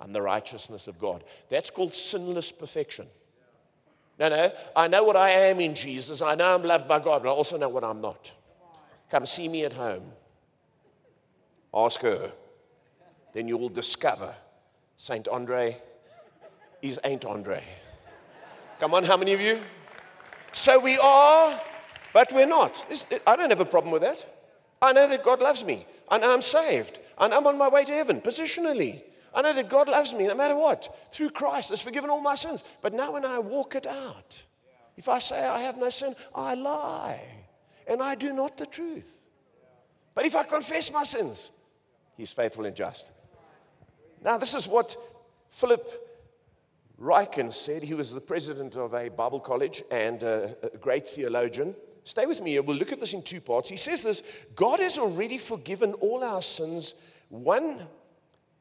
[0.00, 1.24] I'm the righteousness of God.
[1.50, 3.06] That's called sinless perfection.
[4.18, 4.50] No, no.
[4.74, 6.22] I know what I am in Jesus.
[6.22, 8.32] I know I'm loved by God, but I also know what I'm not.
[9.10, 10.10] Come see me at home.
[11.74, 12.32] Ask her.
[13.34, 14.34] Then you will discover
[14.96, 15.76] Saint Andre
[16.80, 17.62] is Ain't Andre.
[18.80, 19.60] Come on, how many of you?
[20.52, 21.60] So we are,
[22.16, 22.82] but we're not.
[23.26, 24.24] I don't have a problem with that.
[24.80, 25.84] I know that God loves me.
[26.08, 26.98] I know I'm saved.
[27.18, 29.02] And I'm on my way to heaven, positionally.
[29.34, 31.12] I know that God loves me no matter what.
[31.12, 32.64] Through Christ, has forgiven all my sins.
[32.80, 34.42] But now when I walk it out,
[34.96, 37.20] if I say I have no sin, I lie
[37.86, 39.22] and I do not the truth.
[40.14, 41.50] But if I confess my sins,
[42.16, 43.12] he's faithful and just.
[44.24, 44.96] Now, this is what
[45.50, 45.86] Philip
[46.98, 47.82] Ryken said.
[47.82, 51.76] He was the president of a Bible college and a great theologian.
[52.06, 52.58] Stay with me.
[52.60, 53.68] We'll look at this in two parts.
[53.68, 54.22] He says this
[54.54, 56.94] God has already forgiven all our sins,
[57.28, 57.80] one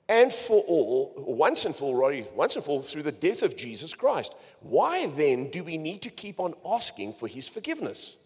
[0.09, 3.55] and for all, once and for all, once and for all, through the death of
[3.55, 4.33] Jesus Christ.
[4.61, 8.17] Why then do we need to keep on asking for his forgiveness?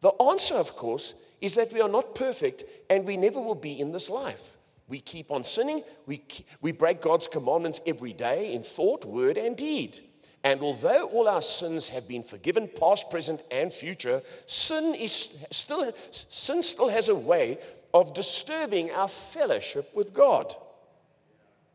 [0.00, 3.80] The answer, of course, is that we are not perfect and we never will be
[3.80, 4.56] in this life.
[4.86, 6.22] We keep on sinning, we,
[6.60, 10.00] we break God's commandments every day in thought, word, and deed.
[10.42, 15.92] And although all our sins have been forgiven, past, present, and future, sin, is still,
[16.10, 17.58] sin still has a way
[17.92, 20.54] of disturbing our fellowship with God.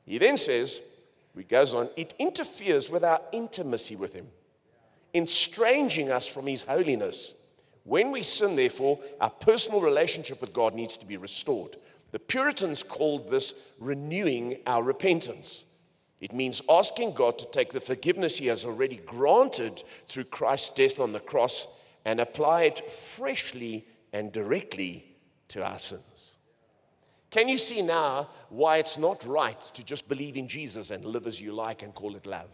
[0.05, 0.81] He then says,
[1.37, 4.27] he goes on, it interferes with our intimacy with Him,
[5.13, 7.33] estranging us from His holiness.
[7.83, 11.77] When we sin, therefore, our personal relationship with God needs to be restored.
[12.11, 15.65] The Puritans called this renewing our repentance.
[16.21, 20.99] It means asking God to take the forgiveness He has already granted through Christ's death
[20.99, 21.67] on the cross
[22.05, 25.15] and apply it freshly and directly
[25.49, 26.35] to our sins.
[27.31, 31.27] Can you see now why it's not right to just believe in Jesus and live
[31.27, 32.49] as you like and call it love?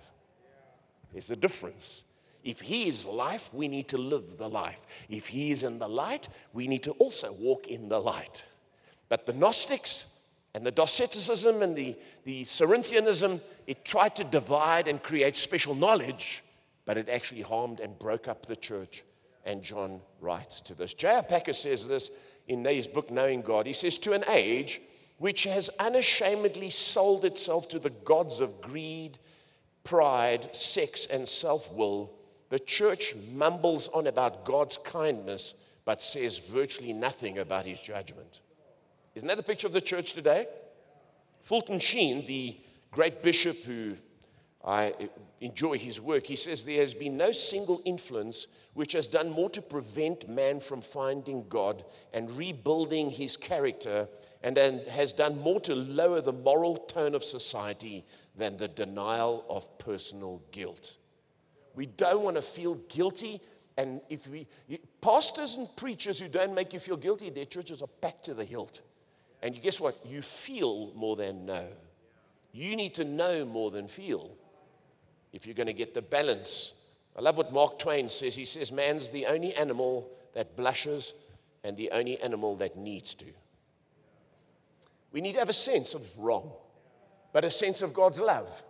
[1.11, 2.03] There's a difference.
[2.43, 4.85] If He is life, we need to live the life.
[5.07, 8.45] If He is in the light, we need to also walk in the light.
[9.07, 10.05] But the Gnostics
[10.53, 16.43] and the Doceticism and the, the Cerinthianism, it tried to divide and create special knowledge,
[16.85, 19.03] but it actually harmed and broke up the church.
[19.45, 20.93] And John writes to this.
[20.93, 21.21] J.I.
[21.21, 22.11] Packer says this
[22.47, 23.65] in his book, Knowing God.
[23.65, 24.81] He says, To an age
[25.17, 29.17] which has unashamedly sold itself to the gods of greed,
[29.83, 32.11] pride, sex, and self will,
[32.49, 35.53] the church mumbles on about God's kindness,
[35.85, 38.41] but says virtually nothing about his judgment.
[39.15, 40.47] Isn't that the picture of the church today?
[41.41, 42.57] Fulton Sheen, the
[42.91, 43.95] great bishop who
[44.63, 44.93] I
[45.39, 46.27] enjoy his work.
[46.27, 50.59] He says there has been no single influence which has done more to prevent man
[50.59, 54.07] from finding God and rebuilding his character
[54.43, 58.05] and has done more to lower the moral tone of society
[58.37, 60.97] than the denial of personal guilt.
[61.75, 63.41] We don't want to feel guilty.
[63.77, 64.47] And if we,
[65.01, 68.45] pastors and preachers who don't make you feel guilty, their churches are packed to the
[68.45, 68.81] hilt.
[69.41, 69.97] And guess what?
[70.05, 71.67] You feel more than know.
[72.51, 74.31] You need to know more than feel
[75.33, 76.73] if you're going to get the balance.
[77.17, 78.35] I love what Mark Twain says.
[78.35, 81.13] He says, Man's the only animal that blushes
[81.63, 83.25] and the only animal that needs to.
[85.11, 86.51] We need to have a sense of wrong,
[87.33, 88.63] but a sense of God's love.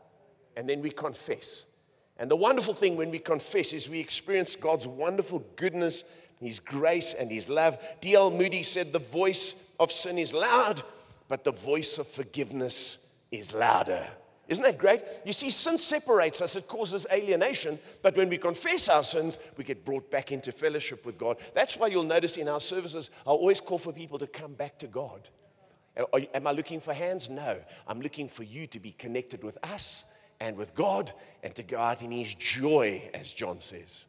[0.58, 1.66] And then we confess.
[2.18, 6.04] And the wonderful thing when we confess is we experience God's wonderful goodness,
[6.40, 7.78] His grace, and His love.
[8.02, 8.32] D.L.
[8.32, 10.84] Moody said, The voice of sin is loud,
[11.28, 13.00] but the voice of forgiveness
[13.32, 14.08] is louder.
[14.48, 15.02] Isn't that great?
[15.26, 19.64] You see, sin separates us, it causes alienation, but when we confess our sins, we
[19.64, 21.38] get brought back into fellowship with God.
[21.56, 24.78] That's why you'll notice in our services, I always call for people to come back
[24.80, 25.30] to God.
[25.98, 27.30] Am I looking for hands?
[27.30, 27.58] No.
[27.88, 30.06] I'm looking for you to be connected with us
[30.40, 34.06] and with God and to go out in His joy, as John says.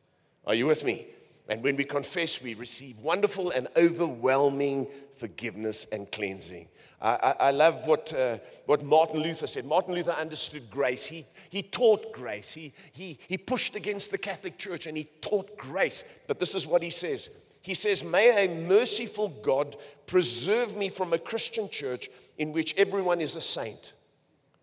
[0.47, 1.07] Are you with me?
[1.53, 4.87] And when we confess, we receive wonderful and overwhelming
[5.17, 6.67] forgiveness and cleansing.
[6.99, 9.67] I, I love what, uh, what Martin Luther said.
[9.67, 11.05] Martin Luther understood grace.
[11.05, 12.55] He, he taught grace.
[12.55, 16.05] He, he, he pushed against the Catholic Church and he taught grace.
[16.27, 17.29] But this is what he says
[17.61, 23.21] He says, May a merciful God preserve me from a Christian church in which everyone
[23.21, 23.93] is a saint.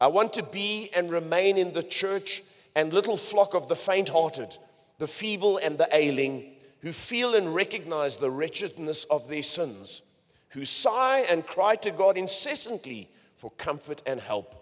[0.01, 2.41] I want to be and remain in the church
[2.75, 4.57] and little flock of the faint hearted,
[4.97, 10.01] the feeble and the ailing, who feel and recognize the wretchedness of their sins
[10.49, 14.55] who sigh and cry to God incessantly for comfort and help,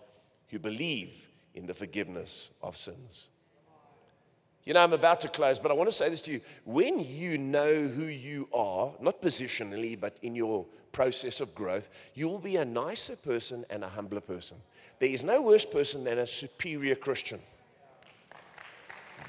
[0.50, 3.28] who believe in the forgiveness of sins.
[4.66, 6.42] You know, I'm about to close, but I want to say this to you.
[6.66, 12.28] When you know who you are, not positionally, but in your process of growth, you
[12.28, 14.58] will be a nicer person and a humbler person.
[15.00, 17.40] There is no worse person than a superior Christian.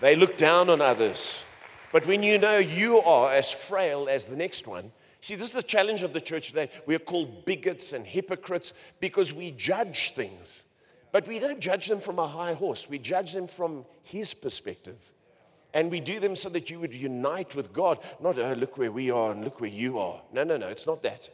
[0.00, 1.44] They look down on others.
[1.92, 5.52] But when you know you are as frail as the next one, See, this is
[5.52, 6.70] the challenge of the church today.
[6.86, 10.62] We are called bigots and hypocrites because we judge things.
[11.10, 14.98] But we don't judge them from a high horse, we judge them from His perspective.
[15.74, 18.90] And we do them so that you would unite with God, not, oh, look where
[18.90, 20.22] we are and look where you are.
[20.32, 21.28] No, no, no, it's not that.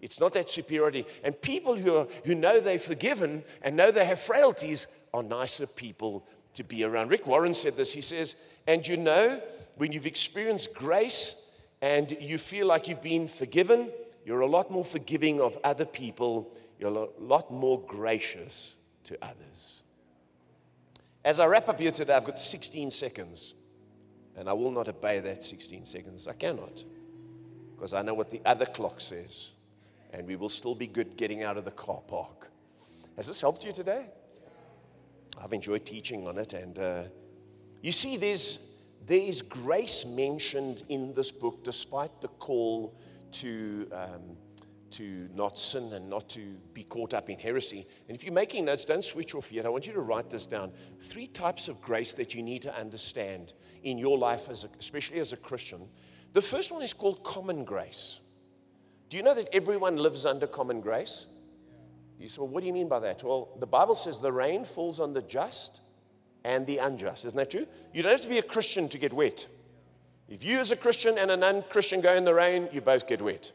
[0.00, 1.04] It's not that superiority.
[1.24, 5.66] And people who, are, who know they're forgiven and know they have frailties are nicer
[5.66, 6.24] people
[6.56, 7.10] to be around.
[7.10, 7.92] Rick Warren said this.
[7.92, 9.40] He says, And you know,
[9.76, 11.36] when you've experienced grace,
[11.82, 13.90] and you feel like you've been forgiven,
[14.24, 19.82] you're a lot more forgiving of other people, you're a lot more gracious to others.
[21.24, 23.54] As I wrap up here today, I've got 16 seconds,
[24.36, 26.26] and I will not obey that 16 seconds.
[26.26, 26.82] I cannot,
[27.74, 29.52] because I know what the other clock says,
[30.12, 32.50] and we will still be good getting out of the car park.
[33.16, 34.06] Has this helped you today?
[35.38, 37.02] I've enjoyed teaching on it, and uh,
[37.82, 38.58] you see, there's
[39.06, 42.92] there is grace mentioned in this book, despite the call
[43.32, 44.36] to, um,
[44.90, 46.40] to not sin and not to
[46.74, 47.86] be caught up in heresy.
[48.08, 49.64] And if you're making notes, don't switch off yet.
[49.64, 50.72] I want you to write this down.
[51.02, 53.52] Three types of grace that you need to understand
[53.84, 55.88] in your life, as a, especially as a Christian.
[56.32, 58.18] The first one is called common grace.
[59.08, 61.26] Do you know that everyone lives under common grace?
[62.18, 63.22] You say, well, what do you mean by that?
[63.22, 65.80] Well, the Bible says the rain falls on the just
[66.44, 67.24] and the unjust.
[67.24, 67.66] Isn't that true?
[67.92, 69.46] You don't have to be a Christian to get wet.
[70.28, 73.06] If you, as a Christian, and a non Christian go in the rain, you both
[73.06, 73.52] get wet.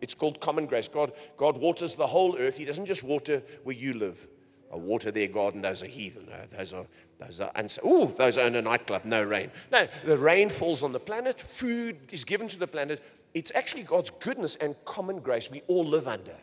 [0.00, 0.88] It's called common grace.
[0.88, 2.56] God, God waters the whole earth.
[2.56, 4.28] He doesn't just water where you live.
[4.72, 5.62] I water their garden.
[5.62, 6.28] Those are heathen.
[6.56, 6.86] Those are
[7.18, 9.04] those are uns- ooh, those own a nightclub.
[9.04, 9.50] No rain.
[9.72, 11.40] No, the rain falls on the planet.
[11.40, 13.02] Food is given to the planet.
[13.34, 16.36] It's actually God's goodness and common grace we all live under.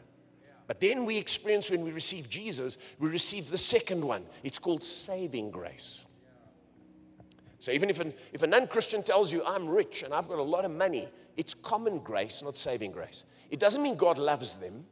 [0.67, 4.23] But then we experience when we receive Jesus, we receive the second one.
[4.43, 6.05] It's called saving grace.
[7.59, 10.39] So even if an, if a non Christian tells you, I'm rich and I've got
[10.39, 13.25] a lot of money, it's common grace, not saving grace.
[13.49, 14.85] It doesn't mean God loves them.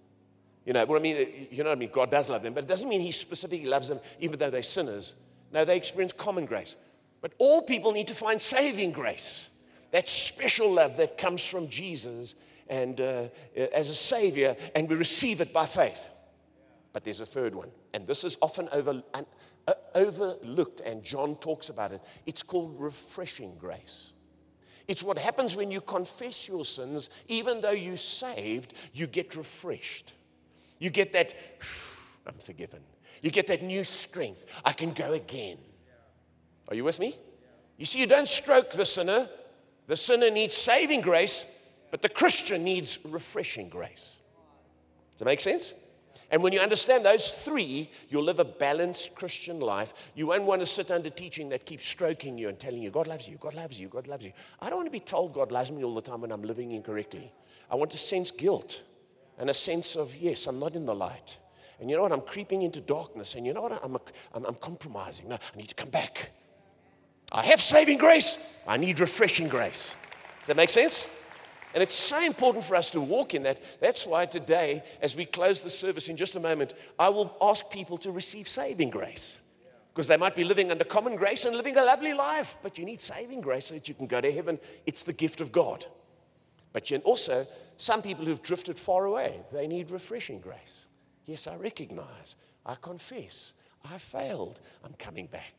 [0.66, 1.18] You know what I mean?
[1.18, 1.90] Uh, you know what I mean?
[1.92, 4.64] God does love them, but it doesn't mean He specifically loves them even though they're
[4.64, 5.16] sinners.
[5.52, 6.76] No, they experience common grace.
[7.22, 9.50] But all people need to find saving grace.
[9.92, 12.36] That special love that comes from Jesus
[12.68, 13.28] and uh,
[13.74, 16.12] as a savior, and we receive it by faith.
[16.92, 21.70] But there's a third one, and this is often over, uh, overlooked, and John talks
[21.70, 22.02] about it.
[22.26, 24.14] It's called refreshing grace.
[24.88, 30.14] It's what happens when you confess your sins, even though you're saved, you get refreshed.
[30.78, 31.34] You get that,
[32.28, 32.82] I'm forgiven.
[33.22, 34.46] You get that new strength.
[34.66, 35.58] I can go again.
[36.68, 37.18] Are you with me?
[37.78, 39.30] You see, you don't stroke the sinner.
[39.88, 41.46] The sinner needs saving grace,
[41.94, 44.18] but the Christian needs refreshing grace.
[45.12, 45.76] Does that make sense?
[46.32, 49.94] And when you understand those three, you'll live a balanced Christian life.
[50.16, 53.06] You won't want to sit under teaching that keeps stroking you and telling you, God
[53.06, 54.34] loves you, God loves you, God loves you.
[54.60, 56.72] I don't want to be told God loves me all the time when I'm living
[56.72, 57.32] incorrectly.
[57.70, 58.82] I want to sense guilt
[59.38, 61.38] and a sense of, yes, I'm not in the light.
[61.80, 62.12] And you know what?
[62.12, 63.36] I'm creeping into darkness.
[63.36, 63.80] And you know what?
[63.84, 64.02] I'm, a,
[64.34, 65.30] I'm, I'm compromising.
[65.30, 66.32] No, I need to come back.
[67.32, 68.40] I have saving grace.
[68.68, 69.96] I need refreshing grace.
[70.40, 71.08] Does that make sense?
[71.74, 73.62] And it's so important for us to walk in that.
[73.82, 77.70] That's why today, as we close the service in just a moment, I will ask
[77.70, 79.40] people to receive saving grace.
[79.92, 82.86] Because they might be living under common grace and living a lovely life, but you
[82.86, 84.60] need saving grace so that you can go to heaven.
[84.86, 85.86] It's the gift of God.
[86.74, 87.48] But also,
[87.78, 90.86] some people who've drifted far away, they need refreshing grace.
[91.26, 93.54] Yes, I recognize, I confess,
[93.86, 95.54] I failed, I'm coming back.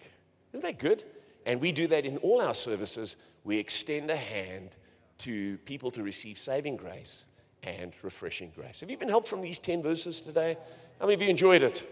[0.53, 1.05] Isn't that good?
[1.47, 3.17] And we do that in all our services.
[3.45, 4.77] We extend a hand
[5.19, 7.27] to people to receive saving grace
[7.63, 8.81] and refreshing grace.
[8.81, 10.57] Have you been helped from these 10 verses today?
[11.01, 11.83] How many of you enjoyed it?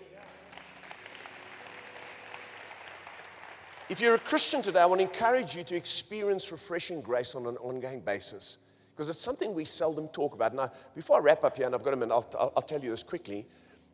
[3.88, 7.46] If you're a Christian today, I want to encourage you to experience refreshing grace on
[7.46, 8.56] an ongoing basis
[8.94, 10.54] because it's something we seldom talk about.
[10.54, 12.80] Now, before I wrap up here, and I've got a minute, I'll, I'll, I'll tell
[12.80, 13.46] you this quickly.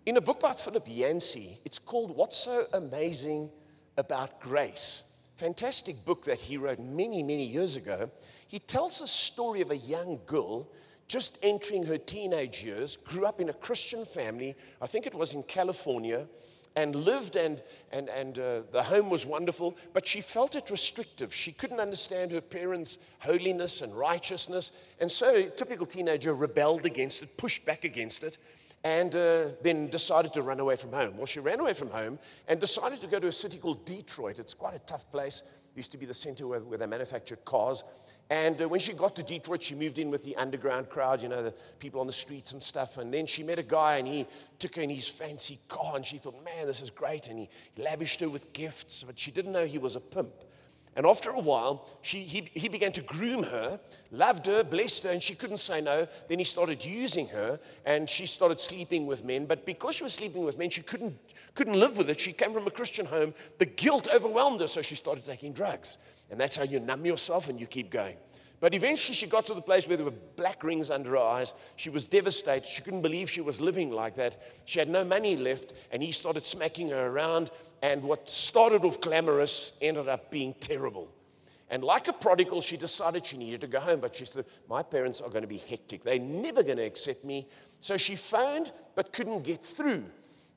[0.06, 3.50] In a book by Philip Yancey, it's called What's So Amazing
[3.96, 5.02] About Grace.
[5.36, 8.10] Fantastic book that he wrote many, many years ago
[8.48, 10.68] he tells a story of a young girl
[11.06, 15.32] just entering her teenage years, grew up in a Christian family, I think it was
[15.32, 16.26] in California,
[16.76, 21.34] and lived, and, and, and uh, the home was wonderful, but she felt it restrictive.
[21.34, 24.70] She couldn't understand her parents' holiness and righteousness,
[25.00, 28.38] and so, typical teenager rebelled against it, pushed back against it,
[28.84, 31.16] and uh, then decided to run away from home.
[31.16, 34.38] Well, she ran away from home and decided to go to a city called Detroit.
[34.38, 35.42] It's quite a tough place.
[35.72, 37.82] It used to be the center where, where they manufactured cars.
[38.30, 41.28] And uh, when she got to Detroit, she moved in with the underground crowd, you
[41.28, 42.98] know, the people on the streets and stuff.
[42.98, 44.26] And then she met a guy, and he
[44.58, 47.28] took her in his fancy car, and she thought, man, this is great.
[47.28, 47.48] And he
[47.78, 50.32] lavished her with gifts, but she didn't know he was a pimp.
[50.94, 53.78] And after a while, she, he, he began to groom her,
[54.10, 56.08] loved her, blessed her, and she couldn't say no.
[56.28, 59.46] Then he started using her, and she started sleeping with men.
[59.46, 61.16] But because she was sleeping with men, she couldn't,
[61.54, 62.18] couldn't live with it.
[62.18, 63.32] She came from a Christian home.
[63.58, 65.98] The guilt overwhelmed her, so she started taking drugs.
[66.30, 68.16] And that's how you numb yourself and you keep going.
[68.60, 71.54] But eventually she got to the place where there were black rings under her eyes.
[71.76, 72.66] She was devastated.
[72.66, 74.42] She couldn't believe she was living like that.
[74.64, 77.50] She had no money left, and he started smacking her around.
[77.82, 81.08] And what started off glamorous ended up being terrible.
[81.70, 84.00] And like a prodigal, she decided she needed to go home.
[84.00, 86.02] But she said, My parents are going to be hectic.
[86.02, 87.46] They're never going to accept me.
[87.78, 90.04] So she phoned, but couldn't get through.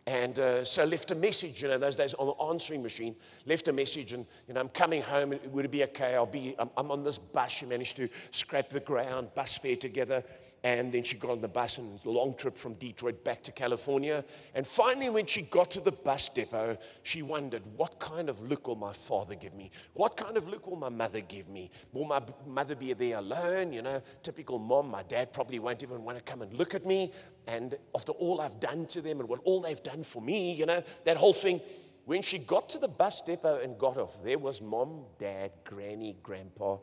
[0.07, 3.67] And uh, so left a message, you know, those days on the answering machine, left
[3.67, 5.33] a message and, you know, I'm coming home.
[5.51, 6.15] Would it be okay?
[6.15, 7.51] I'll be, I'm, I'm on this bus.
[7.51, 10.23] She managed to scrape the ground, bus fare together.
[10.63, 14.23] And then she got on the bus and long trip from Detroit back to California.
[14.53, 18.67] And finally, when she got to the bus depot, she wondered, what kind of look
[18.67, 19.71] will my father give me?
[19.93, 21.71] What kind of look will my mother give me?
[21.93, 23.73] Will my mother be there alone?
[23.73, 24.91] You know, typical mom.
[24.91, 27.11] My dad probably won't even want to come and look at me.
[27.47, 30.67] And after all I've done to them and what all they've done for me, you
[30.67, 31.59] know, that whole thing.
[32.05, 36.17] When she got to the bus depot and got off, there was mom, dad, granny,
[36.23, 36.77] grandpa,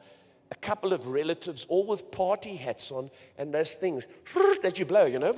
[0.51, 4.07] a couple of relatives, all with party hats on and those things
[4.62, 5.34] that you blow, you know,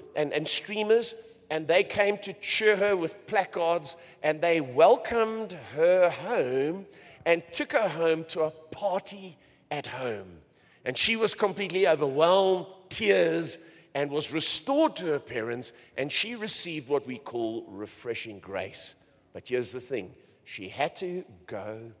[0.16, 1.14] and, and streamers.
[1.50, 6.86] And they came to cheer her with placards and they welcomed her home
[7.26, 9.36] and took her home to a party
[9.70, 10.38] at home.
[10.84, 13.58] And she was completely overwhelmed, tears,
[13.94, 15.72] and was restored to her parents.
[15.96, 18.94] And she received what we call refreshing grace.
[19.32, 21.92] But here's the thing she had to go.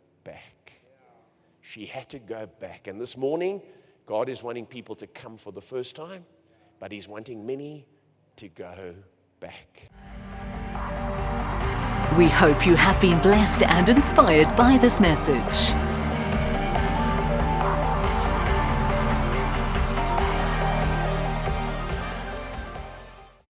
[1.66, 2.88] She had to go back.
[2.88, 3.62] And this morning,
[4.04, 6.26] God is wanting people to come for the first time,
[6.78, 7.86] but He's wanting many
[8.36, 8.94] to go
[9.40, 9.88] back.
[12.18, 15.74] We hope you have been blessed and inspired by this message.